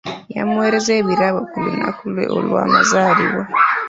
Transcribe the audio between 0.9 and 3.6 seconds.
ebirabo ku lunaku lwe olwamazaalibwa.